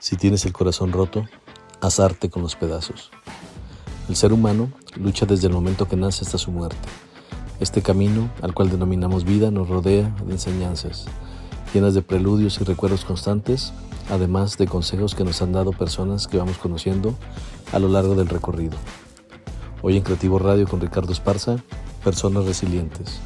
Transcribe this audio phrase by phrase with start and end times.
[0.00, 1.26] Si tienes el corazón roto,
[1.80, 3.10] haz arte con los pedazos.
[4.08, 6.88] El ser humano lucha desde el momento que nace hasta su muerte.
[7.58, 11.06] Este camino, al cual denominamos vida, nos rodea de enseñanzas,
[11.74, 13.72] llenas de preludios y recuerdos constantes,
[14.08, 17.12] además de consejos que nos han dado personas que vamos conociendo
[17.72, 18.76] a lo largo del recorrido.
[19.82, 21.56] Hoy en Creativo Radio con Ricardo Esparza,
[22.04, 23.18] personas resilientes.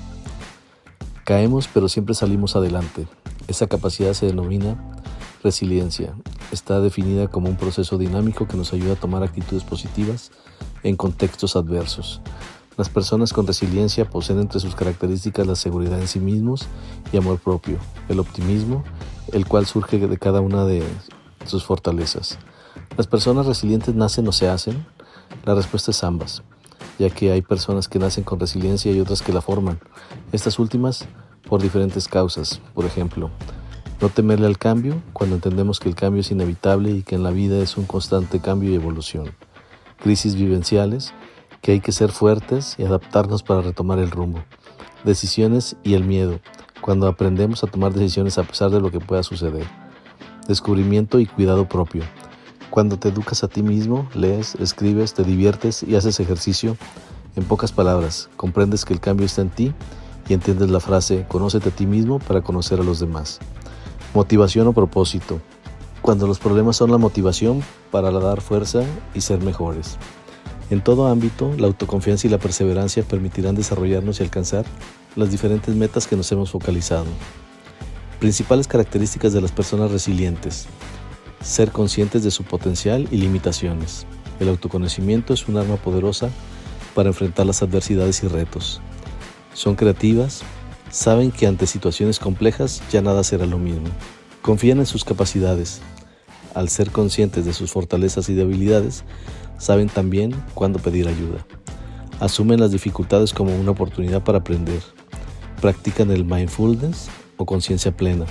[1.24, 3.06] Caemos pero siempre salimos adelante.
[3.46, 5.01] Esa capacidad se denomina
[5.42, 6.14] resiliencia
[6.52, 10.30] está definida como un proceso dinámico que nos ayuda a tomar actitudes positivas
[10.82, 12.20] en contextos adversos.
[12.76, 16.66] Las personas con resiliencia poseen entre sus características la seguridad en sí mismos
[17.12, 17.76] y amor propio,
[18.08, 18.82] el optimismo,
[19.32, 20.82] el cual surge de cada una de
[21.46, 22.38] sus fortalezas.
[22.96, 24.86] ¿Las personas resilientes nacen o se hacen?
[25.44, 26.42] La respuesta es ambas,
[26.98, 29.78] ya que hay personas que nacen con resiliencia y otras que la forman.
[30.32, 31.06] Estas últimas
[31.48, 33.30] por diferentes causas, por ejemplo,
[34.02, 37.30] no temerle al cambio cuando entendemos que el cambio es inevitable y que en la
[37.30, 39.30] vida es un constante cambio y evolución.
[40.02, 41.14] Crisis vivenciales,
[41.60, 44.42] que hay que ser fuertes y adaptarnos para retomar el rumbo.
[45.04, 46.40] Decisiones y el miedo,
[46.80, 49.68] cuando aprendemos a tomar decisiones a pesar de lo que pueda suceder.
[50.48, 52.02] Descubrimiento y cuidado propio.
[52.70, 56.76] Cuando te educas a ti mismo, lees, escribes, te diviertes y haces ejercicio,
[57.36, 59.72] en pocas palabras, comprendes que el cambio está en ti
[60.28, 63.38] y entiendes la frase, conócete a ti mismo para conocer a los demás.
[64.14, 65.40] Motivación o propósito.
[66.02, 68.82] Cuando los problemas son la motivación para dar fuerza
[69.14, 69.96] y ser mejores.
[70.68, 74.66] En todo ámbito, la autoconfianza y la perseverancia permitirán desarrollarnos y alcanzar
[75.16, 77.06] las diferentes metas que nos hemos focalizado.
[78.20, 80.66] Principales características de las personas resilientes.
[81.42, 84.06] Ser conscientes de su potencial y limitaciones.
[84.40, 86.28] El autoconocimiento es un arma poderosa
[86.94, 88.82] para enfrentar las adversidades y retos.
[89.54, 90.42] Son creativas,
[90.92, 93.86] Saben que ante situaciones complejas ya nada será lo mismo.
[94.42, 95.80] Confían en sus capacidades.
[96.54, 99.02] Al ser conscientes de sus fortalezas y debilidades,
[99.56, 101.46] saben también cuándo pedir ayuda.
[102.20, 104.82] Asumen las dificultades como una oportunidad para aprender.
[105.62, 107.08] Practican el mindfulness
[107.38, 108.26] o conciencia plena.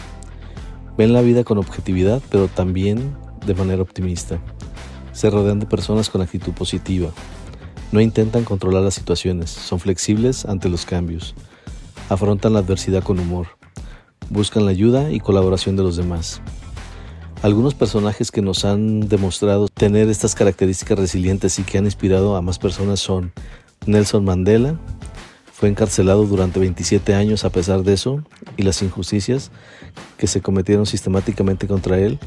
[1.00, 4.38] Ven la vida con objetividad, pero también de manera optimista.
[5.14, 7.10] Se rodean de personas con actitud positiva.
[7.92, 11.34] No intentan controlar las situaciones, son flexibles ante los cambios
[12.12, 13.48] afrontan la adversidad con humor,
[14.30, 16.42] buscan la ayuda y colaboración de los demás.
[17.42, 22.42] Algunos personajes que nos han demostrado tener estas características resilientes y que han inspirado a
[22.42, 23.32] más personas son
[23.86, 24.78] Nelson Mandela,
[25.54, 28.22] fue encarcelado durante 27 años a pesar de eso
[28.58, 29.50] y las injusticias
[30.18, 32.20] que se cometieron sistemáticamente contra él,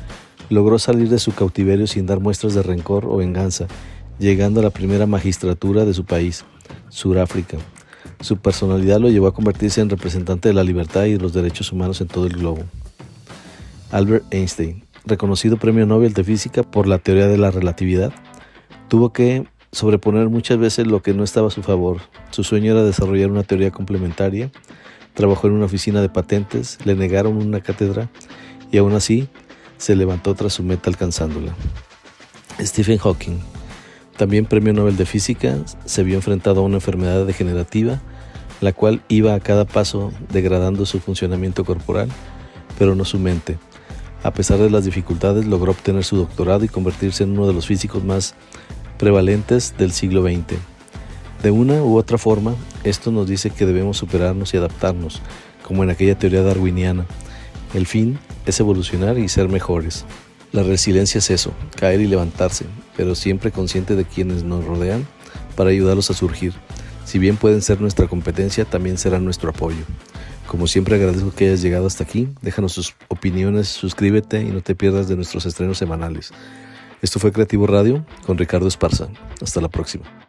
[0.48, 3.66] logró salir de su cautiverio sin dar muestras de rencor o venganza,
[4.18, 6.46] llegando a la primera magistratura de su país,
[6.88, 7.58] Sudáfrica.
[8.24, 11.72] Su personalidad lo llevó a convertirse en representante de la libertad y de los derechos
[11.72, 12.62] humanos en todo el globo.
[13.90, 18.14] Albert Einstein, reconocido premio Nobel de Física por la teoría de la relatividad,
[18.88, 21.98] tuvo que sobreponer muchas veces lo que no estaba a su favor.
[22.30, 24.50] Su sueño era desarrollar una teoría complementaria,
[25.12, 28.08] trabajó en una oficina de patentes, le negaron una cátedra
[28.72, 29.28] y aún así
[29.76, 31.54] se levantó tras su meta alcanzándola.
[32.58, 33.36] Stephen Hawking,
[34.16, 38.00] también premio Nobel de Física, se vio enfrentado a una enfermedad degenerativa,
[38.60, 42.08] la cual iba a cada paso degradando su funcionamiento corporal,
[42.78, 43.58] pero no su mente.
[44.22, 47.66] A pesar de las dificultades, logró obtener su doctorado y convertirse en uno de los
[47.66, 48.34] físicos más
[48.98, 50.58] prevalentes del siglo XX.
[51.42, 52.54] De una u otra forma,
[52.84, 55.20] esto nos dice que debemos superarnos y adaptarnos,
[55.62, 57.04] como en aquella teoría darwiniana.
[57.74, 60.06] El fin es evolucionar y ser mejores.
[60.52, 62.64] La resiliencia es eso, caer y levantarse,
[62.96, 65.06] pero siempre consciente de quienes nos rodean
[65.54, 66.54] para ayudarlos a surgir.
[67.04, 69.84] Si bien pueden ser nuestra competencia, también serán nuestro apoyo.
[70.46, 74.74] Como siempre agradezco que hayas llegado hasta aquí, déjanos sus opiniones, suscríbete y no te
[74.74, 76.32] pierdas de nuestros estrenos semanales.
[77.02, 79.08] Esto fue Creativo Radio con Ricardo Esparza.
[79.42, 80.23] Hasta la próxima.